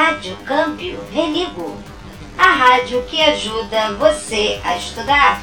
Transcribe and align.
Rádio 0.00 0.36
Câmbio 0.44 1.04
Religo, 1.10 1.76
a 2.38 2.52
rádio 2.52 3.04
que 3.06 3.20
ajuda 3.20 3.94
você 3.94 4.60
a 4.62 4.76
estudar. 4.76 5.42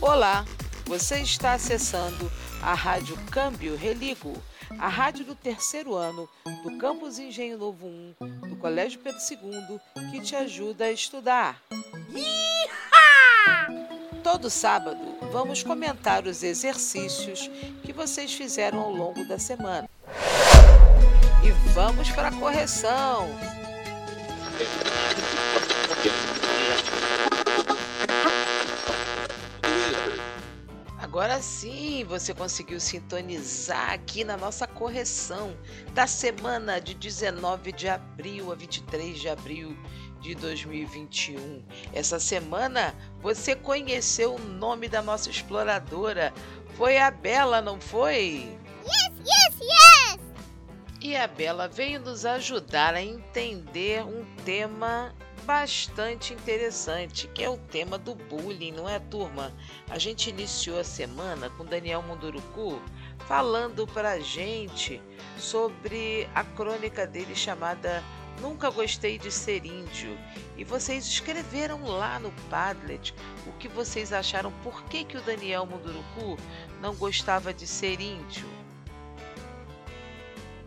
Olá, 0.00 0.44
você 0.84 1.20
está 1.20 1.52
acessando 1.52 2.28
a 2.60 2.74
Rádio 2.74 3.16
Câmbio 3.30 3.76
Religo, 3.76 4.32
a 4.80 4.88
rádio 4.88 5.24
do 5.24 5.36
terceiro 5.36 5.94
ano 5.94 6.28
do 6.64 6.76
Campus 6.76 7.20
Engenho 7.20 7.56
Novo 7.56 7.86
1 7.86 8.48
do 8.48 8.56
Colégio 8.56 8.98
Pedro 8.98 9.20
II, 9.30 10.10
que 10.10 10.20
te 10.20 10.34
ajuda 10.34 10.86
a 10.86 10.90
estudar. 10.90 11.62
Todo 14.24 14.50
sábado 14.50 14.98
vamos 15.30 15.62
comentar 15.62 16.26
os 16.26 16.42
exercícios 16.42 17.48
que 17.84 17.92
vocês 17.92 18.34
fizeram 18.34 18.80
ao 18.80 18.90
longo 18.90 19.24
da 19.24 19.38
semana. 19.38 19.88
E 21.44 21.50
vamos 21.72 22.10
para 22.10 22.28
a 22.28 22.32
correção. 22.32 23.28
Agora 30.98 31.42
sim, 31.42 32.04
você 32.04 32.32
conseguiu 32.32 32.80
sintonizar 32.80 33.92
aqui 33.92 34.24
na 34.24 34.36
nossa 34.36 34.66
correção 34.66 35.56
da 35.92 36.06
semana 36.06 36.80
de 36.80 36.94
19 36.94 37.72
de 37.72 37.88
abril 37.88 38.50
a 38.50 38.54
23 38.54 39.20
de 39.20 39.28
abril 39.28 39.76
de 40.20 40.34
2021. 40.36 41.62
Essa 41.92 42.18
semana 42.18 42.94
você 43.20 43.54
conheceu 43.56 44.36
o 44.36 44.38
nome 44.38 44.88
da 44.88 45.02
nossa 45.02 45.28
exploradora. 45.28 46.32
Foi 46.76 46.96
a 46.98 47.10
Bela, 47.10 47.60
não 47.60 47.80
foi? 47.80 48.56
Yes, 48.84 49.12
yes, 49.18 49.60
yes! 49.60 49.71
E 51.04 51.16
a 51.16 51.26
Bela 51.26 51.66
veio 51.66 51.98
nos 51.98 52.24
ajudar 52.24 52.94
a 52.94 53.02
entender 53.02 54.04
um 54.04 54.24
tema 54.44 55.12
bastante 55.44 56.32
interessante, 56.32 57.26
que 57.26 57.42
é 57.42 57.50
o 57.50 57.58
tema 57.58 57.98
do 57.98 58.14
bullying, 58.14 58.70
não 58.70 58.88
é, 58.88 59.00
turma? 59.00 59.52
A 59.90 59.98
gente 59.98 60.30
iniciou 60.30 60.78
a 60.78 60.84
semana 60.84 61.50
com 61.50 61.64
Daniel 61.64 62.02
Munduruku 62.02 62.80
falando 63.26 63.84
pra 63.84 64.20
gente 64.20 65.02
sobre 65.36 66.28
a 66.36 66.44
crônica 66.44 67.04
dele 67.04 67.34
chamada 67.34 68.00
Nunca 68.40 68.70
gostei 68.70 69.18
de 69.18 69.30
ser 69.30 69.66
índio. 69.66 70.16
E 70.56 70.62
vocês 70.62 71.04
escreveram 71.04 71.84
lá 71.84 72.20
no 72.20 72.30
Padlet 72.48 73.12
o 73.44 73.52
que 73.54 73.66
vocês 73.66 74.12
acharam, 74.12 74.52
por 74.62 74.84
que, 74.84 75.04
que 75.04 75.16
o 75.16 75.22
Daniel 75.22 75.66
Munduruku 75.66 76.38
não 76.80 76.94
gostava 76.94 77.52
de 77.52 77.66
ser 77.66 78.00
índio. 78.00 78.51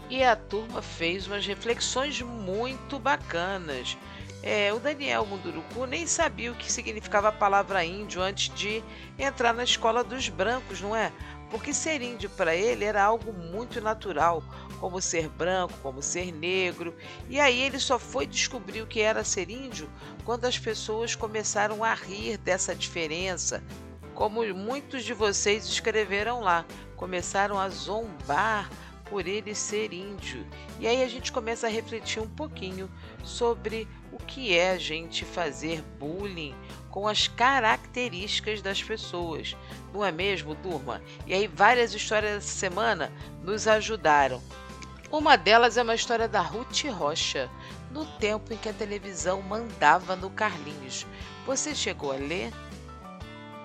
E 0.09 0.23
a 0.23 0.35
turma 0.35 0.81
fez 0.81 1.25
umas 1.25 1.45
reflexões 1.45 2.21
muito 2.21 2.99
bacanas. 2.99 3.97
É, 4.43 4.71
o 4.71 4.79
Daniel 4.79 5.25
Munduruku 5.25 5.87
nem 5.87 6.05
sabia 6.05 6.51
o 6.51 6.55
que 6.55 6.71
significava 6.71 7.29
a 7.29 7.31
palavra 7.31 7.83
índio 7.83 8.21
antes 8.21 8.53
de 8.53 8.83
entrar 9.17 9.51
na 9.51 9.63
escola 9.63 10.03
dos 10.03 10.29
brancos, 10.29 10.79
não 10.79 10.95
é? 10.95 11.11
Porque 11.49 11.73
ser 11.73 12.03
índio 12.03 12.29
para 12.29 12.55
ele 12.55 12.85
era 12.85 13.03
algo 13.03 13.33
muito 13.33 13.81
natural, 13.81 14.43
como 14.79 15.01
ser 15.01 15.29
branco, 15.29 15.73
como 15.81 16.01
ser 16.03 16.31
negro. 16.31 16.95
E 17.27 17.39
aí 17.39 17.59
ele 17.59 17.79
só 17.79 17.97
foi 17.97 18.27
descobrir 18.27 18.83
o 18.83 18.87
que 18.87 19.01
era 19.01 19.23
ser 19.23 19.49
índio 19.49 19.89
quando 20.23 20.45
as 20.45 20.59
pessoas 20.59 21.15
começaram 21.15 21.83
a 21.83 21.95
rir 21.95 22.37
dessa 22.37 22.75
diferença. 22.75 23.63
Como 24.13 24.45
muitos 24.53 25.03
de 25.03 25.13
vocês 25.13 25.65
escreveram 25.65 26.41
lá, 26.41 26.65
começaram 26.95 27.59
a 27.59 27.67
zombar 27.69 28.69
por 29.09 29.27
ele 29.27 29.53
ser 29.53 29.93
índio. 29.93 30.45
E 30.79 30.87
aí 30.87 31.03
a 31.03 31.07
gente 31.07 31.31
começa 31.31 31.67
a 31.67 31.69
refletir 31.69 32.21
um 32.21 32.27
pouquinho 32.27 32.89
sobre 33.23 33.87
o 34.11 34.17
que 34.17 34.57
é 34.57 34.71
a 34.71 34.77
gente 34.77 35.23
fazer 35.23 35.81
bullying 35.99 36.55
com 36.89 37.07
as 37.07 37.27
características 37.27 38.61
das 38.61 38.81
pessoas. 38.81 39.55
Não 39.93 40.03
é 40.03 40.11
mesmo, 40.11 40.55
turma? 40.55 41.01
E 41.25 41.33
aí 41.33 41.47
várias 41.47 41.93
histórias 41.93 42.35
dessa 42.35 42.57
semana 42.57 43.11
nos 43.43 43.67
ajudaram. 43.67 44.41
Uma 45.11 45.37
delas 45.37 45.77
é 45.77 45.83
uma 45.83 45.95
história 45.95 46.27
da 46.27 46.41
Ruth 46.41 46.83
Rocha, 46.85 47.49
no 47.91 48.05
tempo 48.17 48.53
em 48.53 48.57
que 48.57 48.67
a 48.67 48.73
televisão 48.73 49.41
mandava 49.41 50.15
no 50.15 50.29
Carlinhos. 50.29 51.05
Você 51.45 51.75
chegou 51.75 52.11
a 52.11 52.15
ler? 52.15 52.51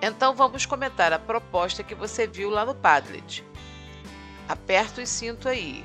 Então 0.02 0.34
vamos 0.34 0.64
comentar 0.66 1.12
a 1.12 1.18
proposta 1.18 1.82
que 1.82 1.94
você 1.94 2.26
viu 2.26 2.50
lá 2.50 2.64
no 2.64 2.74
Padlet. 2.74 3.44
Aperta 4.50 5.00
o 5.00 5.06
cinto 5.06 5.48
aí. 5.48 5.84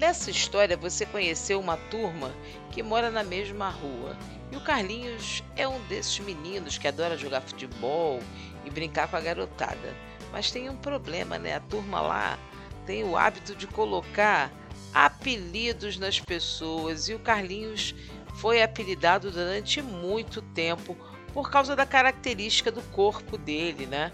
Nessa 0.00 0.32
história 0.32 0.76
você 0.76 1.06
conheceu 1.06 1.60
uma 1.60 1.76
turma 1.76 2.34
que 2.72 2.82
mora 2.82 3.08
na 3.08 3.22
mesma 3.22 3.68
rua. 3.68 4.18
E 4.50 4.56
o 4.56 4.60
Carlinhos 4.60 5.44
é 5.54 5.68
um 5.68 5.80
desses 5.82 6.18
meninos 6.18 6.76
que 6.76 6.88
adora 6.88 7.16
jogar 7.16 7.42
futebol 7.42 8.18
e 8.64 8.70
brincar 8.70 9.06
com 9.06 9.14
a 9.14 9.20
garotada. 9.20 9.94
Mas 10.32 10.50
tem 10.50 10.68
um 10.68 10.76
problema, 10.76 11.38
né? 11.38 11.54
A 11.54 11.60
turma 11.60 12.00
lá 12.00 12.36
tem 12.84 13.04
o 13.04 13.16
hábito 13.16 13.54
de 13.54 13.68
colocar 13.68 14.50
apelidos 14.92 15.96
nas 15.96 16.18
pessoas 16.18 17.08
e 17.08 17.14
o 17.14 17.20
Carlinhos 17.20 17.94
foi 18.40 18.60
apelidado 18.60 19.30
durante 19.30 19.80
muito 19.80 20.42
tempo 20.42 20.96
por 21.32 21.48
causa 21.48 21.76
da 21.76 21.86
característica 21.86 22.72
do 22.72 22.82
corpo 22.82 23.38
dele, 23.38 23.86
né? 23.86 24.10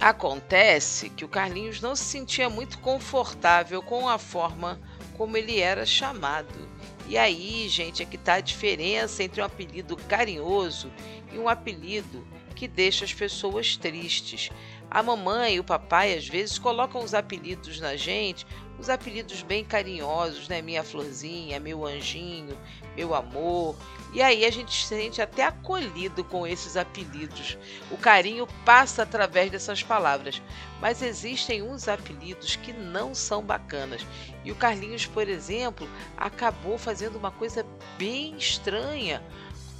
Acontece 0.00 1.10
que 1.10 1.24
o 1.24 1.28
Carlinhos 1.28 1.80
não 1.80 1.96
se 1.96 2.04
sentia 2.04 2.48
muito 2.48 2.78
confortável 2.78 3.82
com 3.82 4.08
a 4.08 4.16
forma 4.16 4.80
como 5.16 5.36
ele 5.36 5.58
era 5.58 5.84
chamado. 5.84 6.68
E 7.08 7.18
aí, 7.18 7.68
gente, 7.68 8.00
é 8.00 8.06
que 8.06 8.14
está 8.14 8.34
a 8.34 8.40
diferença 8.40 9.24
entre 9.24 9.40
um 9.40 9.44
apelido 9.44 9.96
carinhoso 9.96 10.92
e 11.32 11.38
um 11.38 11.48
apelido 11.48 12.24
que 12.54 12.68
deixa 12.68 13.04
as 13.04 13.12
pessoas 13.12 13.76
tristes. 13.76 14.50
A 14.88 15.02
mamãe 15.02 15.56
e 15.56 15.60
o 15.60 15.64
papai 15.64 16.14
às 16.14 16.28
vezes 16.28 16.58
colocam 16.60 17.02
os 17.02 17.12
apelidos 17.12 17.80
na 17.80 17.96
gente, 17.96 18.46
os 18.78 18.88
apelidos 18.88 19.42
bem 19.42 19.64
carinhosos, 19.64 20.48
né? 20.48 20.62
Minha 20.62 20.84
florzinha, 20.84 21.58
meu 21.58 21.84
anjinho, 21.84 22.56
meu 22.96 23.14
amor. 23.14 23.76
E 24.12 24.22
aí 24.22 24.44
a 24.44 24.50
gente 24.50 24.72
se 24.72 24.88
sente 24.88 25.20
até 25.20 25.44
acolhido 25.44 26.24
com 26.24 26.46
esses 26.46 26.76
apelidos. 26.76 27.58
O 27.90 27.98
carinho 27.98 28.46
passa 28.64 29.02
através 29.02 29.50
dessas 29.50 29.82
palavras. 29.82 30.40
Mas 30.80 31.02
existem 31.02 31.62
uns 31.62 31.88
apelidos 31.88 32.56
que 32.56 32.72
não 32.72 33.14
são 33.14 33.42
bacanas. 33.42 34.06
E 34.44 34.52
o 34.52 34.54
Carlinhos, 34.54 35.06
por 35.06 35.28
exemplo, 35.28 35.88
acabou 36.16 36.78
fazendo 36.78 37.16
uma 37.16 37.32
coisa 37.32 37.66
bem 37.98 38.36
estranha 38.36 39.22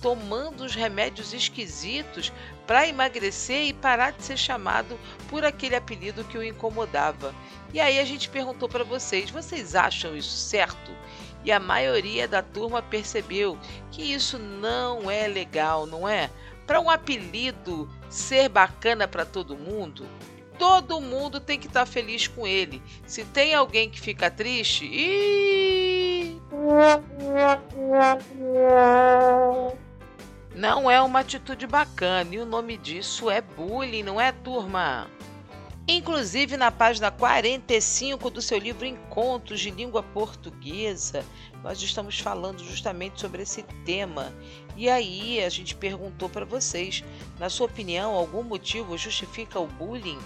tomando 0.01 0.65
os 0.65 0.75
remédios 0.75 1.33
esquisitos 1.33 2.33
para 2.67 2.87
emagrecer 2.87 3.67
e 3.67 3.73
parar 3.73 4.13
de 4.13 4.23
ser 4.23 4.37
chamado 4.37 4.99
por 5.29 5.45
aquele 5.45 5.75
apelido 5.75 6.25
que 6.25 6.39
o 6.39 6.45
incomodava. 6.45 7.35
E 7.73 7.81
aí 7.81 7.99
a 7.99 8.05
gente 8.05 8.29
perguntou 8.29 8.69
para 8.69 8.85
vocês: 8.85 9.31
vocês 9.31 9.75
acham 9.75 10.17
isso 10.17 10.37
certo? 10.37 10.91
E 11.45 11.53
a 11.53 11.61
maioria 11.61 12.27
da 12.27 12.43
turma 12.43 12.83
percebeu 12.83 13.59
que 13.91 14.03
isso 14.03 14.39
não 14.39 15.11
é 15.11 15.27
legal, 15.27 15.87
não 15.87 16.09
é? 16.09 16.31
Para 16.67 16.81
um 16.81 16.91
apelido 16.91 17.89
ser 18.11 18.49
bacana 18.49 19.09
para 19.09 19.25
todo 19.25 19.57
mundo, 19.57 20.07
todo 20.59 21.01
mundo 21.01 21.41
tem 21.41 21.59
que 21.59 21.67
estar 21.67 21.87
tá 21.87 21.91
feliz 21.91 22.27
com 22.27 22.47
ele. 22.47 22.83
Se 23.07 23.25
tem 23.25 23.55
alguém 23.55 23.89
que 23.89 24.01
fica 24.01 24.31
triste! 24.31 24.85
Não 30.59 30.91
é 30.91 31.01
uma 31.01 31.21
atitude 31.21 31.69
bacana 31.69 32.35
e 32.35 32.39
o 32.41 32.45
nome 32.45 32.77
disso 32.77 33.31
é 33.31 33.41
bullying, 33.41 34.03
não 34.03 34.21
é, 34.21 34.33
turma? 34.33 35.09
Inclusive, 35.87 36.57
na 36.57 36.73
página 36.73 37.13
45 37.13 38.29
do 38.29 38.43
seu 38.43 38.59
livro 38.59 38.85
Encontros 38.85 39.61
de 39.61 39.71
Língua 39.71 40.03
Portuguesa, 40.03 41.25
nós 41.63 41.81
estamos 41.81 42.19
falando 42.19 42.59
justamente 42.65 43.21
sobre 43.21 43.45
esse 43.45 43.63
tema. 43.85 44.35
E 44.77 44.91
aí 44.91 45.45
a 45.45 45.49
gente 45.49 45.77
perguntou 45.77 46.29
para 46.29 46.45
vocês, 46.45 47.05
na 47.39 47.49
sua 47.49 47.67
opinião, 47.67 48.15
algum 48.15 48.43
motivo 48.43 48.99
justifica 48.99 49.61
o 49.61 49.69
bullying? 49.69 50.19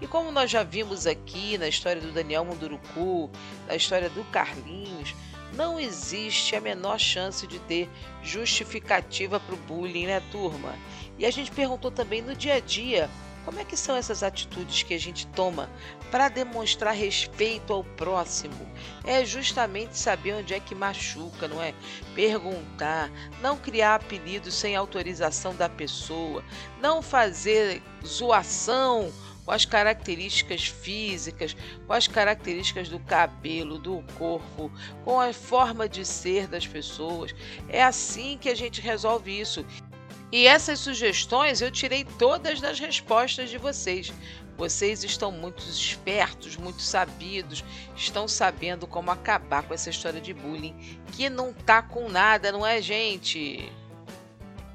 E 0.00 0.06
como 0.06 0.30
nós 0.30 0.48
já 0.48 0.62
vimos 0.62 1.04
aqui 1.04 1.58
na 1.58 1.66
história 1.66 2.00
do 2.00 2.12
Daniel 2.12 2.44
Munduruku, 2.44 3.28
na 3.66 3.74
história 3.74 4.08
do 4.08 4.22
Carlinhos, 4.26 5.16
não 5.54 5.78
existe 5.78 6.54
a 6.56 6.60
menor 6.60 6.98
chance 6.98 7.46
de 7.46 7.58
ter 7.60 7.88
justificativa 8.22 9.38
para 9.40 9.54
o 9.54 9.58
bullying, 9.58 10.06
né, 10.06 10.22
turma? 10.30 10.74
E 11.18 11.26
a 11.26 11.30
gente 11.30 11.50
perguntou 11.50 11.90
também 11.90 12.22
no 12.22 12.34
dia 12.34 12.54
a 12.54 12.60
dia 12.60 13.10
como 13.44 13.58
é 13.58 13.64
que 13.64 13.76
são 13.76 13.96
essas 13.96 14.22
atitudes 14.22 14.82
que 14.82 14.92
a 14.92 14.98
gente 14.98 15.26
toma 15.28 15.70
para 16.10 16.28
demonstrar 16.28 16.94
respeito 16.94 17.72
ao 17.72 17.82
próximo? 17.82 18.68
É 19.02 19.24
justamente 19.24 19.96
saber 19.96 20.34
onde 20.34 20.52
é 20.52 20.60
que 20.60 20.74
machuca, 20.74 21.48
não 21.48 21.62
é? 21.62 21.74
Perguntar, 22.14 23.10
não 23.40 23.56
criar 23.56 23.96
apelidos 23.96 24.54
sem 24.54 24.76
autorização 24.76 25.54
da 25.54 25.68
pessoa, 25.68 26.44
não 26.80 27.00
fazer 27.00 27.82
zoação 28.06 29.10
com 29.50 29.54
as 29.54 29.64
características 29.64 30.66
físicas, 30.66 31.56
com 31.84 31.92
as 31.92 32.06
características 32.06 32.88
do 32.88 33.00
cabelo, 33.00 33.80
do 33.80 34.00
corpo, 34.16 34.70
com 35.04 35.18
a 35.18 35.32
forma 35.32 35.88
de 35.88 36.04
ser 36.04 36.46
das 36.46 36.68
pessoas. 36.68 37.34
É 37.68 37.82
assim 37.82 38.38
que 38.38 38.48
a 38.48 38.54
gente 38.54 38.80
resolve 38.80 39.40
isso. 39.40 39.66
E 40.30 40.46
essas 40.46 40.78
sugestões 40.78 41.60
eu 41.60 41.68
tirei 41.68 42.04
todas 42.04 42.60
das 42.60 42.78
respostas 42.78 43.50
de 43.50 43.58
vocês. 43.58 44.12
Vocês 44.56 45.02
estão 45.02 45.32
muito 45.32 45.64
espertos, 45.64 46.56
muito 46.56 46.80
sabidos, 46.80 47.64
estão 47.96 48.28
sabendo 48.28 48.86
como 48.86 49.10
acabar 49.10 49.64
com 49.64 49.74
essa 49.74 49.90
história 49.90 50.20
de 50.20 50.32
bullying, 50.32 50.76
que 51.10 51.28
não 51.28 51.52
tá 51.52 51.82
com 51.82 52.08
nada, 52.08 52.52
não 52.52 52.64
é, 52.64 52.80
gente? 52.80 53.68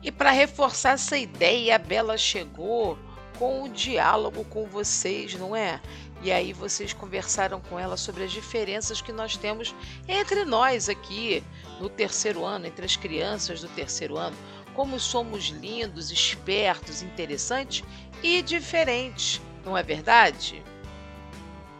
E 0.04 0.12
para 0.12 0.32
reforçar 0.32 0.96
essa 0.96 1.18
ideia, 1.18 1.76
a 1.76 1.80
Bela 1.80 2.18
chegou 2.18 3.00
com 3.38 3.64
o 3.64 3.70
diálogo 3.70 4.44
com 4.46 4.66
vocês, 4.66 5.36
não 5.36 5.56
é? 5.56 5.80
E 6.22 6.32
aí 6.32 6.54
vocês 6.54 6.94
conversaram 6.94 7.62
com 7.62 7.80
ela 7.80 7.98
sobre 7.98 8.24
as 8.24 8.32
diferenças 8.32 9.02
que 9.02 9.12
nós 9.12 9.38
temos 9.38 9.76
entre 10.08 10.46
nós 10.46 10.90
aqui 10.90 11.44
no 11.80 11.90
terceiro 11.90 12.46
ano, 12.46 12.66
entre 12.66 12.86
as 12.86 12.96
crianças 12.96 13.62
do 13.62 13.68
terceiro 13.70 14.18
ano 14.18 14.36
como 14.76 15.00
somos 15.00 15.46
lindos, 15.46 16.12
espertos, 16.12 17.02
interessantes 17.02 17.84
e 18.22 18.42
diferentes, 18.42 19.42
não 19.64 19.78
é 19.78 19.82
verdade? 19.82 20.62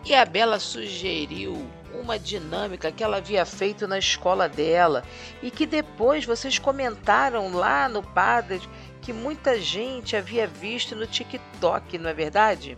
E 0.06 0.16
a 0.16 0.26
Bela 0.26 0.60
sugeriu 0.60 1.68
uma 2.00 2.20
dinâmica 2.20 2.92
que 2.92 3.04
ela 3.04 3.18
havia 3.18 3.46
feito 3.46 3.88
na 3.88 3.98
escola 3.98 4.48
dela 4.48 5.04
e 5.42 5.50
que 5.50 5.66
depois 5.66 6.26
vocês 6.26 6.60
comentaram 6.60 7.54
lá 7.54 7.90
no 7.90 8.04
Padre 8.04 8.62
que 9.02 9.14
muita 9.14 9.60
gente 9.60 10.16
havia 10.16 10.48
visto 10.48 10.96
no 10.96 11.06
TikTok, 11.06 11.98
não 11.98 12.10
é 12.10 12.14
verdade? 12.14 12.78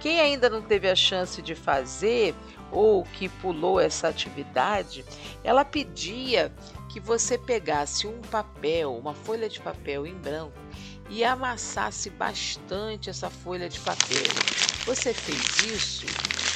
Quem 0.00 0.20
ainda 0.20 0.48
não 0.48 0.62
teve 0.62 0.88
a 0.88 0.96
chance 0.96 1.42
de 1.42 1.54
fazer 1.54 2.34
ou 2.70 3.04
que 3.04 3.28
pulou 3.28 3.78
essa 3.78 4.08
atividade, 4.08 5.04
ela 5.44 5.64
pedia 5.64 6.52
que 6.88 6.98
você 6.98 7.36
pegasse 7.36 8.06
um 8.06 8.20
papel, 8.22 8.96
uma 8.96 9.14
folha 9.14 9.48
de 9.48 9.60
papel 9.60 10.06
em 10.06 10.14
branco 10.14 10.58
e 11.10 11.22
amassasse 11.22 12.10
bastante 12.10 13.10
essa 13.10 13.30
folha 13.30 13.68
de 13.68 13.78
papel. 13.80 14.26
Você 14.86 15.12
fez 15.12 15.62
isso? 15.62 16.55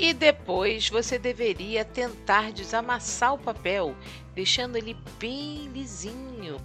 E 0.00 0.14
depois 0.14 0.88
você 0.88 1.18
deveria 1.18 1.84
tentar 1.84 2.52
desamassar 2.52 3.34
o 3.34 3.38
papel, 3.38 3.96
deixando 4.32 4.76
ele 4.76 4.96
bem 5.18 5.66
lisinho. 5.72 6.60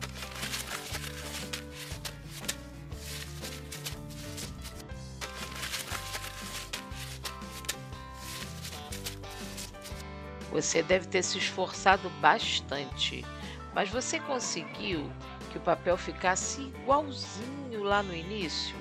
Você 10.51 10.83
deve 10.83 11.07
ter 11.07 11.23
se 11.23 11.39
esforçado 11.39 12.11
bastante, 12.21 13.25
mas 13.73 13.89
você 13.89 14.19
conseguiu 14.19 15.11
que 15.51 15.57
o 15.57 15.61
papel 15.61 15.97
ficasse 15.97 16.61
igualzinho 16.61 17.81
lá 17.81 18.03
no 18.03 18.13
início? 18.13 18.75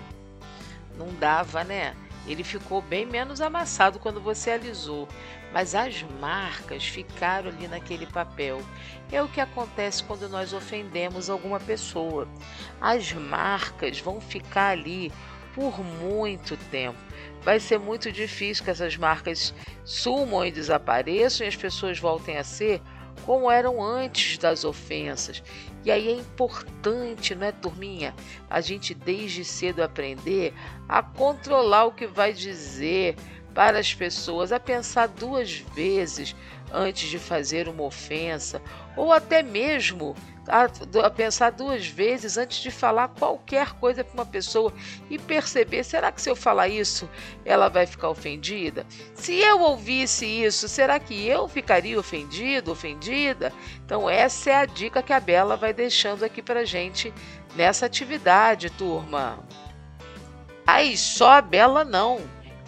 Não 0.98 1.08
dava, 1.14 1.64
né? 1.64 1.96
Ele 2.26 2.44
ficou 2.44 2.80
bem 2.80 3.04
menos 3.04 3.40
amassado 3.40 3.98
quando 3.98 4.20
você 4.20 4.52
alisou, 4.52 5.08
mas 5.52 5.74
as 5.74 6.02
marcas 6.20 6.84
ficaram 6.84 7.48
ali 7.50 7.66
naquele 7.66 8.06
papel. 8.06 8.62
É 9.10 9.20
o 9.22 9.28
que 9.28 9.40
acontece 9.40 10.04
quando 10.04 10.28
nós 10.28 10.52
ofendemos 10.52 11.28
alguma 11.28 11.58
pessoa. 11.58 12.28
As 12.80 13.12
marcas 13.12 13.98
vão 13.98 14.20
ficar 14.20 14.69
ali 14.69 15.12
por 15.54 15.80
muito 15.80 16.56
tempo. 16.70 16.98
Vai 17.42 17.58
ser 17.58 17.78
muito 17.78 18.10
difícil 18.12 18.64
que 18.64 18.70
essas 18.70 18.96
marcas 18.96 19.52
sumam 19.84 20.46
e 20.46 20.50
desapareçam 20.50 21.44
e 21.44 21.48
as 21.48 21.56
pessoas 21.56 21.98
voltem 21.98 22.38
a 22.38 22.44
ser 22.44 22.80
como 23.25 23.50
eram 23.50 23.82
antes 23.82 24.38
das 24.38 24.64
ofensas. 24.64 25.43
E 25.85 25.91
aí 25.91 26.09
é 26.09 26.12
importante, 26.12 27.35
não 27.35 27.47
é, 27.47 27.53
turminha, 27.53 28.14
a 28.49 28.61
gente 28.61 28.94
desde 28.94 29.44
cedo 29.44 29.82
aprender 29.82 30.55
a 30.88 31.03
controlar 31.03 31.87
o 31.87 31.93
que 31.93 32.06
vai 32.06 32.32
dizer 32.32 33.17
para 33.54 33.78
as 33.78 33.93
pessoas, 33.93 34.52
a 34.52 34.60
pensar 34.60 35.08
duas 35.08 35.58
vezes 35.75 36.34
antes 36.72 37.08
de 37.08 37.19
fazer 37.19 37.69
uma 37.69 37.82
ofensa, 37.82 38.62
ou 38.96 39.12
até 39.12 39.43
mesmo 39.43 40.16
a, 40.49 41.10
pensar 41.10 41.50
duas 41.50 41.87
vezes 41.87 42.37
antes 42.37 42.58
de 42.58 42.70
falar 42.70 43.08
qualquer 43.08 43.75
coisa 43.75 44.02
para 44.02 44.14
uma 44.14 44.26
pessoa 44.26 44.72
e 45.08 45.19
perceber: 45.19 45.84
será 45.84 46.10
que 46.10 46.20
se 46.20 46.28
eu 46.28 46.37
falar 46.37 46.69
isso 46.69 47.08
ela 47.44 47.69
vai 47.69 47.87
ficar 47.87 48.08
ofendida? 48.08 48.87
Se 49.14 49.34
eu 49.34 49.60
ouvisse 49.60 50.26
isso, 50.26 50.69
será 50.69 50.98
que 50.98 51.26
eu 51.26 51.46
ficaria 51.48 51.98
ofendido, 51.98 52.72
ofendida? 52.72 53.52
Então, 53.84 54.08
essa 54.08 54.50
é 54.50 54.56
a 54.56 54.66
dica 54.66 55.02
que 55.02 55.12
a 55.12 55.20
Bela 55.20 55.56
vai 55.56 55.72
deixando 55.72 56.25
aqui 56.25 56.43
para 56.43 56.64
gente 56.64 57.12
nessa 57.55 57.87
atividade, 57.87 58.70
turma. 58.70 59.38
Aí, 60.66 60.96
só 60.96 61.32
a 61.32 61.43
Bela 61.43 61.84
não. 61.84 62.20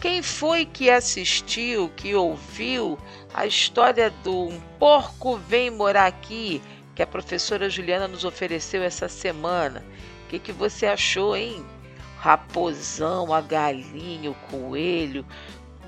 Quem 0.04 0.22
foi 0.22 0.66
que 0.66 0.90
assistiu, 0.90 1.88
que 1.96 2.14
ouviu 2.14 2.98
a 3.32 3.46
história 3.46 4.10
do 4.22 4.48
Um 4.48 4.60
Porco 4.78 5.38
Vem 5.38 5.70
Morar 5.70 6.04
Aqui? 6.04 6.60
que 6.94 7.02
a 7.02 7.06
professora 7.06 7.70
Juliana 7.70 8.06
nos 8.06 8.22
ofereceu 8.22 8.82
essa 8.82 9.08
semana. 9.08 9.82
O 10.26 10.28
que, 10.28 10.38
que 10.38 10.52
você 10.52 10.84
achou, 10.84 11.34
hein? 11.34 11.64
Raposão, 12.18 13.32
a 13.32 13.40
galinha, 13.40 14.30
o 14.30 14.34
coelho, 14.50 15.24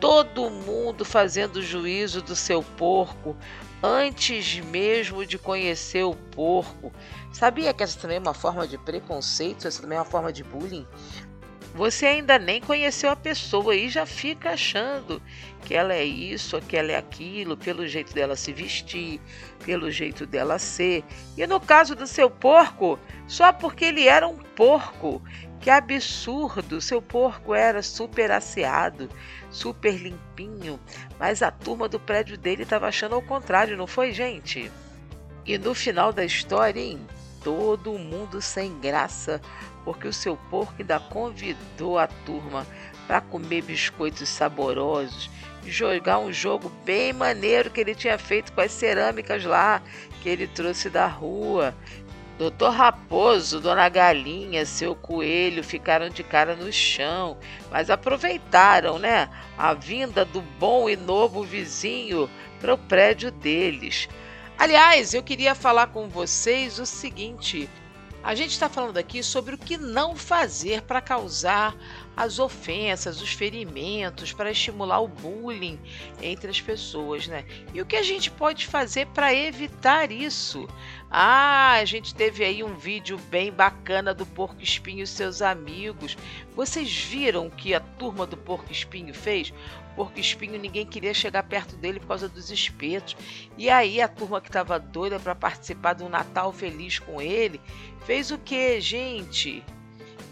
todo 0.01 0.49
mundo 0.49 1.05
fazendo 1.05 1.63
juízo 1.63 2.23
do 2.23 2.35
seu 2.35 2.63
porco 2.63 3.37
antes 3.83 4.59
mesmo 4.61 5.27
de 5.27 5.37
conhecer 5.37 6.05
o 6.05 6.15
porco. 6.15 6.91
Sabia 7.35 7.75
que 7.75 7.83
essa 7.83 8.01
também 8.01 8.17
é 8.17 8.21
uma 8.21 8.33
forma 8.33 8.67
de 8.67 8.79
preconceito, 8.79 9.69
essa 9.69 9.83
também 9.83 9.99
é 9.99 10.01
uma 10.01 10.07
forma 10.07 10.33
de 10.33 10.43
bullying? 10.43 10.87
Você 11.77 12.07
ainda 12.07 12.39
nem 12.39 12.59
conheceu 12.59 13.11
a 13.11 13.17
pessoa 13.17 13.77
e 13.77 13.91
já 13.91 14.07
fica 14.07 14.53
achando 14.53 15.21
que 15.63 15.75
ela 15.75 15.93
é 15.93 16.03
isso, 16.03 16.59
que 16.63 16.75
ela 16.75 16.91
é 16.91 16.97
aquilo, 16.97 17.55
pelo 17.55 17.87
jeito 17.87 18.15
dela 18.15 18.35
se 18.35 18.51
vestir, 18.51 19.21
pelo 19.63 19.91
jeito 19.91 20.25
dela 20.25 20.59
ser. 20.59 21.05
E 21.37 21.47
no 21.47 21.61
caso 21.61 21.95
do 21.95 22.07
seu 22.07 22.31
porco, 22.31 22.99
só 23.29 23.53
porque 23.53 23.85
ele 23.85 24.09
era 24.09 24.27
um 24.27 24.39
porco. 24.39 25.23
Que 25.61 25.69
absurdo! 25.69 26.81
Seu 26.81 27.03
porco 27.03 27.55
era 27.55 27.83
super 27.83 28.31
asseado, 28.31 29.11
super 29.51 29.97
limpinho, 29.97 30.81
mas 31.19 31.43
a 31.43 31.51
turma 31.51 31.89
do 31.91 32.01
prédio 32.01 32.39
dele 32.39 32.63
estava 32.63 32.89
achando 32.89 33.17
ao 33.17 33.23
contrário, 33.23 33.77
não 33.77 33.87
foi, 33.87 34.13
gente? 34.13 34.73
E 35.45 35.59
no 35.59 35.75
final 35.75 36.11
da 36.11 36.25
história, 36.25 36.81
hein? 36.81 37.07
Todo 37.45 37.99
mundo 37.99 38.41
sem 38.41 38.79
graça 38.81 39.43
porque 39.87 40.09
o 40.09 40.13
seu 40.13 40.37
porco 40.51 40.75
ainda 40.81 40.99
convidou 40.99 41.97
a 41.97 42.09
turma 42.09 42.67
para 43.07 43.21
comer 43.21 43.63
biscoitos 43.63 44.29
saborosos 44.29 45.31
e 45.65 45.71
jogar 45.71 46.19
um 46.19 46.33
jogo 46.33 46.73
bem 46.85 47.13
maneiro 47.13 47.71
que 47.71 47.81
ele 47.81 47.95
tinha 47.95 48.19
feito 48.19 48.53
com 48.53 48.61
as 48.61 48.73
cerâmicas 48.73 49.45
lá 49.45 49.81
que 50.21 50.29
ele 50.29 50.49
trouxe 50.49 50.91
da 50.91 51.07
rua. 51.07 51.73
Doutor 52.37 52.71
Raposo, 52.71 53.61
Dona 53.61 53.89
Galinha, 53.89 54.67
seu 54.67 54.95
coelho 54.95 55.63
ficaram 55.63 56.09
de 56.11 56.25
cara 56.25 56.57
no 56.57 56.71
chão, 56.73 57.39
mas 57.71 57.89
aproveitaram, 57.89 58.99
né, 58.99 59.31
a 59.57 59.73
vinda 59.73 60.25
do 60.25 60.43
bom 60.43 60.91
e 60.91 60.97
novo 60.97 61.45
vizinho 61.45 62.29
para 62.61 62.75
o 62.75 62.79
prédio 62.79 63.31
deles. 63.31 64.09
Aliás, 64.59 65.15
eu 65.15 65.23
queria 65.23 65.55
falar 65.55 65.87
com 65.87 66.09
vocês 66.09 66.81
o 66.81 66.85
seguinte: 66.85 67.71
a 68.27 68.35
gente 68.35 68.51
está 68.51 68.69
falando 68.69 68.99
aqui 68.99 69.23
sobre 69.23 69.55
o 69.55 69.59
que 69.59 69.79
não 69.79 70.17
fazer 70.17 70.83
para 70.83 71.01
causar 71.01 71.77
as 72.17 72.41
ofensas, 72.41 73.23
os 73.23 73.33
ferimentos, 73.33 74.33
para 74.33 74.51
estimular 74.51 74.99
o 74.99 75.07
bullying 75.07 75.79
entre 76.21 76.51
as 76.51 76.61
pessoas, 76.61 77.29
né? 77.29 77.45
E 77.73 77.81
o 77.81 77.87
que 77.87 77.95
a 77.95 78.03
gente 78.03 78.29
pode 78.29 78.67
fazer 78.67 79.07
para 79.15 79.33
evitar 79.33 80.11
isso? 80.11 80.67
Ah, 81.09 81.75
a 81.75 81.85
gente 81.85 82.17
teve 82.17 82.43
aí 82.43 82.65
um 82.65 82.75
vídeo 82.75 83.17
bem 83.31 83.53
bacana 83.53 84.13
do 84.13 84.27
Porco 84.27 84.61
Espinho 84.61 85.05
e 85.05 85.07
seus 85.07 85.41
amigos. 85.41 86.19
Vocês 86.57 86.93
viram 86.97 87.47
o 87.47 87.51
que 87.51 87.75
a 87.75 87.81
turma 87.81 88.27
do 88.27 88.37
Porco 88.37 88.73
Espinho 88.73 89.15
fez? 89.15 89.55
Porco 89.97 90.21
Espinho, 90.21 90.61
ninguém 90.61 90.85
queria 90.85 91.15
chegar 91.15 91.43
perto 91.45 91.75
dele 91.75 91.99
por 91.99 92.09
causa 92.09 92.29
dos 92.29 92.51
espetos. 92.51 93.17
E 93.57 93.71
aí 93.71 94.01
a 94.01 94.07
turma 94.07 94.43
que 94.43 94.49
estava 94.49 94.79
doida 94.79 95.19
para 95.19 95.35
participar 95.35 96.01
um 96.03 96.09
Natal 96.09 96.53
feliz 96.53 96.99
com 96.99 97.21
ele, 97.21 97.59
fez 98.05 98.31
o 98.31 98.37
que, 98.37 98.79
gente? 98.79 99.65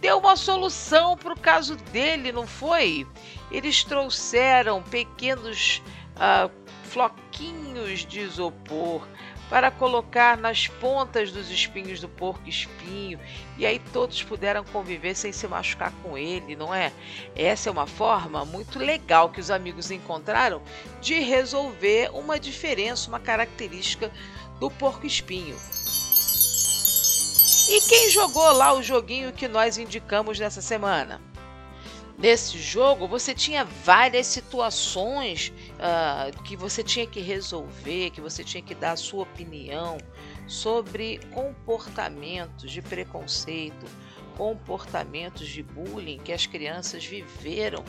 Deu 0.01 0.19
uma 0.19 0.37
solução 0.37 1.17
para 1.17 1.33
o 1.33 1.41
caso 1.41 1.77
dele, 1.77 2.31
não 2.31 2.47
foi? 2.47 3.07
Eles 3.51 3.83
trouxeram 3.83 4.83
pequenos 4.83 5.83
uh, 6.17 6.51
floquinhos 6.85 8.05
de 8.05 8.21
isopor 8.21 9.09
para 9.55 9.71
colocar 9.71 10.37
nas 10.37 10.67
pontas 10.67 11.31
dos 11.31 11.49
espinhos 11.49 12.01
do 12.01 12.09
porco 12.09 12.49
espinho 12.49 13.21
e 13.57 13.65
aí 13.65 13.79
todos 13.93 14.21
puderam 14.21 14.65
conviver 14.65 15.15
sem 15.15 15.31
se 15.31 15.47
machucar 15.47 15.93
com 16.03 16.19
ele, 16.19 16.57
não 16.57 16.75
é? 16.75 16.93
Essa 17.37 17.69
é 17.69 17.73
uma 17.73 17.87
forma 17.87 18.45
muito 18.45 18.81
legal 18.81 19.29
que 19.29 19.39
os 19.39 19.53
amigos 19.53 19.93
encontraram 19.93 20.61
de 21.01 21.21
resolver 21.21 22.11
uma 22.13 22.37
diferença, 22.37 23.09
uma 23.09 23.21
característica 23.21 24.11
do 24.59 24.69
porco 24.73 25.07
espinho. 25.07 25.57
E 27.71 27.81
quem 27.89 28.11
jogou 28.11 28.51
lá 28.55 28.73
o 28.73 28.83
joguinho 28.83 29.33
que 29.33 29.47
nós 29.47 29.79
indicamos 29.79 30.37
nessa 30.37 30.61
semana? 30.61 31.23
Nesse 32.19 32.59
jogo 32.59 33.07
você 33.07 33.33
tinha 33.33 33.65
várias 33.65 34.27
situações 34.27 35.53
uh, 35.75 36.43
que 36.43 36.57
você 36.57 36.83
tinha 36.83 37.07
que 37.07 37.21
resolver, 37.21 38.11
que 38.11 38.21
você 38.21 38.45
tinha 38.45 38.63
que 38.63 38.75
dar 38.75 38.93
a 38.93 38.97
sua 38.97 39.23
opinião 39.23 39.99
sobre 40.47 41.19
comportamentos 41.33 42.71
de 42.71 42.83
preconceito, 42.83 43.87
comportamentos 44.37 45.47
de 45.47 45.63
bullying 45.63 46.19
que 46.19 46.33
as 46.33 46.47
crianças 46.47 47.05
viveram 47.05 47.85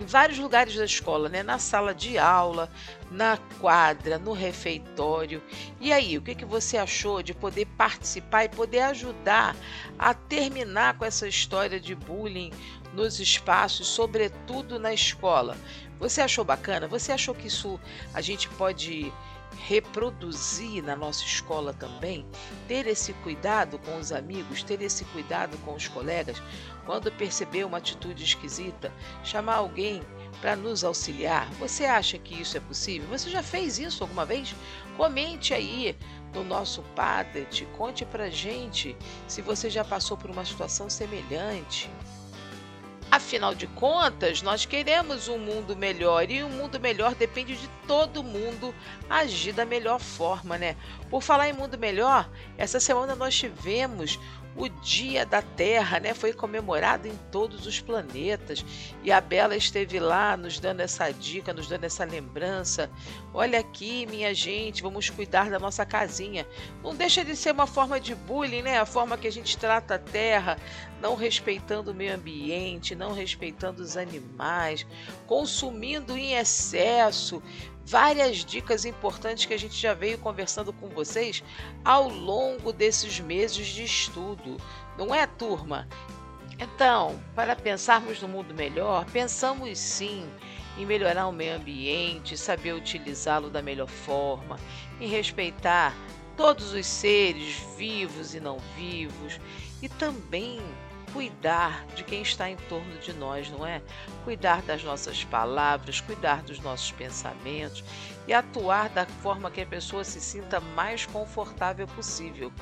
em 0.00 0.06
vários 0.06 0.38
lugares 0.38 0.74
da 0.74 0.84
escola, 0.84 1.28
né? 1.28 1.42
na 1.42 1.58
sala 1.58 1.94
de 1.94 2.16
aula, 2.16 2.70
na 3.10 3.36
quadra, 3.60 4.18
no 4.18 4.32
refeitório. 4.32 5.42
E 5.78 5.92
aí, 5.92 6.16
o 6.16 6.22
que, 6.22 6.34
que 6.34 6.44
você 6.44 6.78
achou 6.78 7.22
de 7.22 7.34
poder 7.34 7.66
participar 7.76 8.44
e 8.44 8.48
poder 8.48 8.80
ajudar 8.80 9.54
a 9.98 10.14
terminar 10.14 10.96
com 10.96 11.04
essa 11.04 11.28
história 11.28 11.78
de 11.78 11.94
bullying 11.94 12.50
nos 12.94 13.20
espaços, 13.20 13.86
sobretudo 13.86 14.78
na 14.78 14.92
escola? 14.92 15.56
Você 15.98 16.20
achou 16.20 16.44
bacana? 16.44 16.88
Você 16.88 17.12
achou 17.12 17.34
que 17.34 17.48
isso 17.48 17.78
a 18.14 18.20
gente 18.20 18.48
pode 18.50 19.12
reproduzir 19.66 20.82
na 20.82 20.96
nossa 20.96 21.24
escola 21.24 21.74
também, 21.74 22.24
ter 22.66 22.86
esse 22.86 23.12
cuidado 23.14 23.78
com 23.80 23.98
os 23.98 24.12
amigos, 24.12 24.62
ter 24.62 24.80
esse 24.80 25.04
cuidado 25.06 25.58
com 25.58 25.74
os 25.74 25.88
colegas, 25.88 26.40
quando 26.86 27.12
perceber 27.12 27.64
uma 27.64 27.78
atitude 27.78 28.24
esquisita, 28.24 28.92
chamar 29.22 29.56
alguém 29.56 30.02
para 30.40 30.56
nos 30.56 30.82
auxiliar. 30.82 31.48
Você 31.58 31.84
acha 31.84 32.18
que 32.18 32.40
isso 32.40 32.56
é 32.56 32.60
possível? 32.60 33.08
Você 33.10 33.28
já 33.28 33.42
fez 33.42 33.78
isso 33.78 34.02
alguma 34.02 34.24
vez? 34.24 34.54
Comente 34.96 35.52
aí 35.52 35.96
no 36.32 36.44
nosso 36.44 36.82
Padlet, 36.94 37.66
conte 37.76 38.04
pra 38.04 38.30
gente 38.30 38.96
se 39.26 39.42
você 39.42 39.68
já 39.68 39.84
passou 39.84 40.16
por 40.16 40.30
uma 40.30 40.44
situação 40.44 40.88
semelhante. 40.88 41.90
Afinal 43.10 43.56
de 43.56 43.66
contas, 43.66 44.40
nós 44.40 44.64
queremos 44.64 45.26
um 45.26 45.36
mundo 45.36 45.74
melhor 45.74 46.30
e 46.30 46.44
um 46.44 46.48
mundo 46.48 46.78
melhor 46.78 47.12
depende 47.16 47.56
de 47.56 47.68
todo 47.84 48.22
mundo 48.22 48.72
agir 49.08 49.52
da 49.52 49.64
melhor 49.64 49.98
forma, 49.98 50.56
né? 50.56 50.76
Por 51.10 51.20
falar 51.20 51.48
em 51.48 51.52
mundo 51.52 51.76
melhor, 51.76 52.30
essa 52.56 52.78
semana 52.78 53.16
nós 53.16 53.34
tivemos 53.34 54.16
o 54.56 54.68
Dia 54.68 55.24
da 55.24 55.40
Terra, 55.40 56.00
né? 56.00 56.14
Foi 56.14 56.32
comemorado 56.32 57.06
em 57.06 57.16
todos 57.30 57.66
os 57.66 57.80
planetas 57.80 58.64
e 59.02 59.12
a 59.12 59.20
Bela 59.20 59.56
esteve 59.56 59.98
lá 59.98 60.36
nos 60.36 60.58
dando 60.58 60.80
essa 60.80 61.10
dica, 61.12 61.52
nos 61.52 61.68
dando 61.68 61.84
essa 61.84 62.04
lembrança. 62.04 62.90
Olha 63.32 63.60
aqui, 63.60 64.06
minha 64.06 64.34
gente, 64.34 64.82
vamos 64.82 65.08
cuidar 65.08 65.50
da 65.50 65.58
nossa 65.58 65.86
casinha. 65.86 66.46
Não 66.82 66.94
deixa 66.94 67.24
de 67.24 67.36
ser 67.36 67.52
uma 67.52 67.66
forma 67.66 68.00
de 68.00 68.14
bullying, 68.14 68.62
né? 68.62 68.78
A 68.78 68.86
forma 68.86 69.16
que 69.16 69.28
a 69.28 69.32
gente 69.32 69.56
trata 69.56 69.94
a 69.94 69.98
Terra, 69.98 70.58
não 71.00 71.14
respeitando 71.14 71.92
o 71.92 71.94
meio 71.94 72.14
ambiente, 72.14 72.94
não 72.94 73.12
respeitando 73.12 73.82
os 73.82 73.96
animais, 73.96 74.86
consumindo 75.26 76.16
em 76.16 76.34
excesso, 76.34 77.42
várias 77.90 78.44
dicas 78.44 78.84
importantes 78.84 79.46
que 79.46 79.52
a 79.52 79.58
gente 79.58 79.74
já 79.74 79.92
veio 79.92 80.16
conversando 80.16 80.72
com 80.72 80.88
vocês 80.88 81.42
ao 81.84 82.08
longo 82.08 82.72
desses 82.72 83.18
meses 83.18 83.66
de 83.66 83.82
estudo. 83.82 84.56
Não 84.96 85.12
é, 85.12 85.26
turma? 85.26 85.88
Então, 86.56 87.20
para 87.34 87.56
pensarmos 87.56 88.22
no 88.22 88.28
mundo 88.28 88.54
melhor, 88.54 89.04
pensamos 89.06 89.76
sim 89.76 90.24
em 90.78 90.86
melhorar 90.86 91.26
o 91.26 91.32
meio 91.32 91.56
ambiente, 91.56 92.36
saber 92.36 92.74
utilizá-lo 92.74 93.50
da 93.50 93.60
melhor 93.60 93.88
forma, 93.88 94.56
em 95.00 95.08
respeitar 95.08 95.92
todos 96.36 96.72
os 96.72 96.86
seres 96.86 97.56
vivos 97.76 98.36
e 98.36 98.40
não 98.40 98.58
vivos 98.76 99.40
e 99.82 99.88
também 99.88 100.60
cuidar 101.12 101.84
de 101.94 102.04
quem 102.04 102.22
está 102.22 102.48
em 102.48 102.56
torno 102.56 102.98
de 102.98 103.12
nós, 103.12 103.50
não 103.50 103.66
é? 103.66 103.82
Cuidar 104.24 104.62
das 104.62 104.82
nossas 104.82 105.24
palavras, 105.24 106.00
cuidar 106.00 106.42
dos 106.42 106.60
nossos 106.60 106.92
pensamentos 106.92 107.84
e 108.26 108.32
atuar 108.32 108.88
da 108.88 109.06
forma 109.06 109.50
que 109.50 109.60
a 109.60 109.66
pessoa 109.66 110.04
se 110.04 110.20
sinta 110.20 110.60
mais 110.60 111.06
confortável 111.06 111.86
possível. 111.88 112.52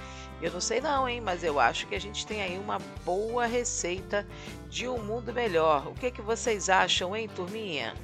Eu 0.41 0.53
não 0.53 0.61
sei 0.61 0.81
não, 0.81 1.09
hein, 1.09 1.21
mas 1.21 1.43
eu 1.43 1.59
acho 1.59 1.87
que 1.87 1.95
a 1.95 2.01
gente 2.01 2.27
tem 2.27 2.43
aí 2.43 2.59
uma 2.59 2.79
boa 3.05 3.47
receita 3.47 4.27
de 4.69 4.89
um 4.89 5.03
mundo 5.03 5.33
melhor. 5.33 5.89
O 5.89 5.95
que 5.95 6.11
que 6.11 6.23
vocês 6.23 6.69
acham, 6.69 7.15
hein, 7.15 7.29
turminha? 7.29 7.95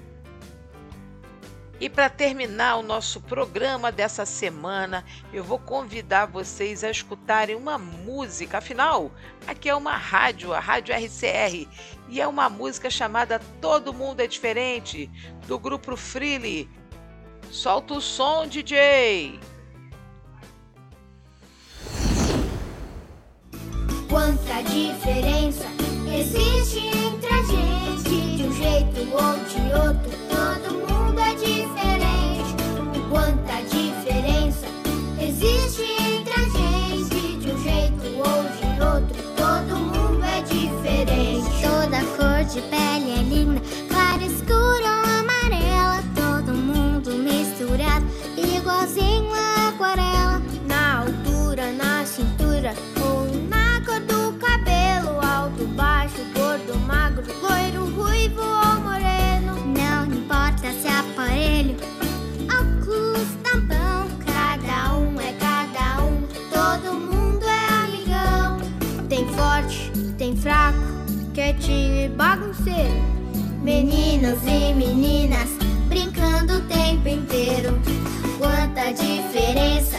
E 1.80 1.88
para 1.88 2.08
terminar 2.08 2.76
o 2.76 2.82
nosso 2.82 3.20
programa 3.20 3.90
dessa 3.90 4.24
semana, 4.24 5.04
eu 5.32 5.42
vou 5.42 5.58
convidar 5.58 6.26
vocês 6.26 6.84
a 6.84 6.90
escutarem 6.90 7.56
uma 7.56 7.76
música. 7.76 8.58
Afinal, 8.58 9.10
aqui 9.46 9.68
é 9.68 9.74
uma 9.74 9.96
rádio, 9.96 10.52
a 10.52 10.60
Rádio 10.60 10.94
RCR, 10.94 11.68
e 12.08 12.20
é 12.20 12.26
uma 12.26 12.48
música 12.48 12.88
chamada 12.88 13.40
Todo 13.60 13.92
Mundo 13.92 14.20
é 14.20 14.26
Diferente, 14.26 15.10
do 15.46 15.58
grupo 15.58 15.96
Freely. 15.96 16.70
Solta 17.50 17.94
o 17.94 18.00
som, 18.00 18.46
DJ! 18.46 19.38
Quanta 24.08 24.62
diferença 24.62 25.66
existe 26.16 26.86
entre 26.86 27.28
a 27.30 27.42
gente, 27.42 28.36
de 28.36 28.44
um 28.44 28.52
jeito 28.52 29.00
ou 29.12 29.34
de 29.44 29.74
outro, 29.74 30.24
todo 30.28 30.74
mundo 30.78 30.93
cor 42.54 42.60
de 42.60 43.73
e 71.70 72.08
bagunceiro. 72.08 73.02
Meninos 73.62 74.38
e 74.42 74.74
meninas 74.74 75.48
brincando 75.88 76.58
o 76.58 76.60
tempo 76.62 77.08
inteiro. 77.08 77.78
Quanta 78.38 78.92
diferença 78.92 79.96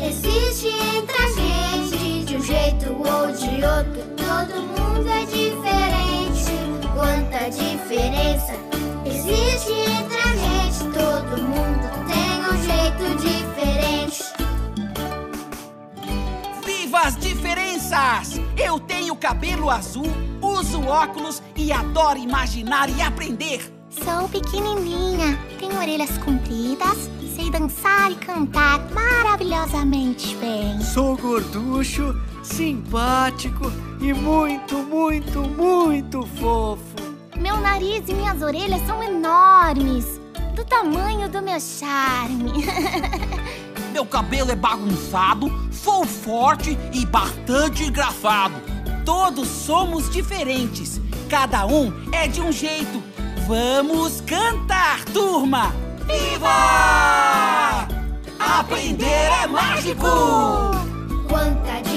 existe 0.00 0.68
entre 0.68 1.16
a 1.16 1.28
gente, 1.30 2.24
de 2.24 2.36
um 2.36 2.42
jeito 2.42 2.92
ou 2.92 3.32
de 3.32 3.64
outro. 3.64 4.02
Todo 4.16 4.62
mundo 4.62 5.08
é 5.08 5.24
diferente. 5.26 6.52
Quanta 6.94 7.48
diferença 7.50 8.54
existe 9.04 9.72
entre 9.72 10.18
a 10.20 10.36
gente. 10.36 10.78
Todo 10.94 11.42
mundo 11.42 11.86
tem 12.06 12.40
um 12.44 12.56
jeito 12.62 13.04
diferente. 13.20 14.22
Viva 16.64 17.00
as 17.00 17.16
diferenças! 17.16 18.40
Eu 18.56 18.78
tenho 18.78 19.16
cabelo 19.16 19.70
azul, 19.70 20.06
uso 20.48 20.80
óculos 20.86 21.42
e 21.56 21.72
adoro 21.72 22.18
imaginar 22.18 22.88
e 22.88 23.00
aprender. 23.00 23.72
Sou 23.90 24.28
pequenininha, 24.28 25.38
tenho 25.58 25.78
orelhas 25.78 26.16
compridas, 26.18 27.08
sei 27.38 27.50
dançar 27.50 28.10
e 28.10 28.16
cantar 28.16 28.80
maravilhosamente 28.90 30.34
bem. 30.36 30.80
Sou 30.80 31.16
gorducho, 31.16 32.14
simpático 32.42 33.72
e 34.00 34.12
muito, 34.12 34.78
muito, 34.78 35.40
muito 35.42 36.26
fofo. 36.38 36.82
Meu 37.36 37.56
nariz 37.58 38.02
e 38.08 38.14
minhas 38.14 38.42
orelhas 38.42 38.84
são 38.86 39.00
enormes, 39.02 40.20
do 40.56 40.64
tamanho 40.64 41.28
do 41.28 41.40
meu 41.40 41.60
charme. 41.60 42.64
Meu 43.92 44.04
cabelo 44.04 44.50
é 44.52 44.54
bagunçado, 44.54 45.50
sou 45.72 46.04
forte 46.04 46.78
e 46.92 47.06
bastante 47.06 47.84
engraçado. 47.84 48.77
Todos 49.04 49.48
somos 49.48 50.10
diferentes, 50.10 51.00
cada 51.28 51.66
um 51.66 51.92
é 52.12 52.28
de 52.28 52.40
um 52.40 52.52
jeito. 52.52 53.02
Vamos 53.46 54.20
cantar, 54.22 55.04
turma! 55.06 55.72
Viva! 56.06 57.88
Aprender 58.38 59.30
é 59.42 59.46
mágico! 59.46 60.06
Quanta 61.28 61.87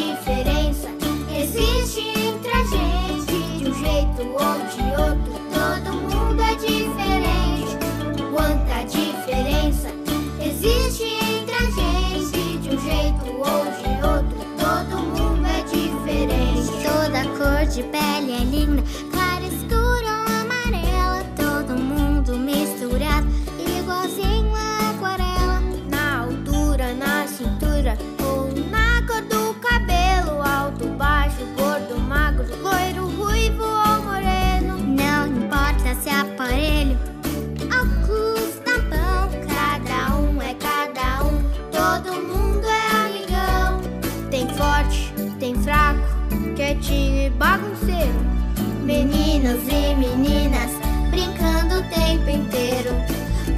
Meninos 49.51 49.67
e 49.67 49.95
meninas 49.95 50.71
brincando 51.09 51.79
o 51.79 51.83
tempo 51.89 52.29
inteiro. 52.29 52.91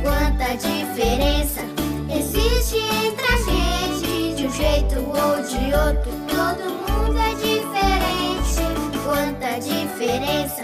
Quanta 0.02 0.56
diferença 0.56 1.62
existe 2.10 2.78
entre 2.78 3.26
a 3.28 3.38
gente, 3.38 4.36
de 4.36 4.48
um 4.48 4.52
jeito 4.52 5.00
ou 5.00 5.44
de 5.44 5.72
outro, 5.76 6.12
todo 6.28 6.64
mundo 6.90 7.20
é 7.20 7.36
diferente. 7.36 8.64
Quanta 9.06 9.60
diferença 9.60 10.64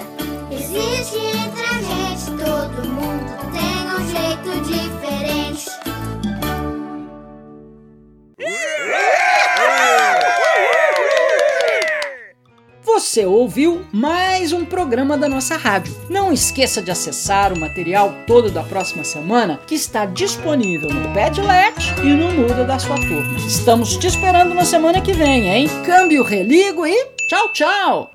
Você 13.09 13.25
ouviu 13.25 13.83
mais 13.91 14.53
um 14.53 14.63
programa 14.63 15.17
da 15.17 15.27
nossa 15.27 15.57
rádio. 15.57 15.91
Não 16.07 16.31
esqueça 16.31 16.79
de 16.79 16.91
acessar 16.91 17.51
o 17.51 17.59
material 17.59 18.13
todo 18.27 18.51
da 18.51 18.61
próxima 18.61 19.03
semana 19.03 19.59
que 19.65 19.73
está 19.73 20.05
disponível 20.05 20.91
no 20.91 21.11
Padlet 21.11 21.73
e 22.03 22.13
no 22.13 22.31
Muda 22.31 22.63
da 22.63 22.77
sua 22.77 22.97
turma. 22.97 23.35
Estamos 23.39 23.97
te 23.97 24.05
esperando 24.05 24.53
na 24.53 24.63
semana 24.63 25.01
que 25.01 25.11
vem, 25.11 25.49
hein? 25.49 25.67
Câmbio, 25.87 26.21
religo 26.21 26.85
e 26.85 27.03
tchau, 27.27 27.51
tchau! 27.51 28.07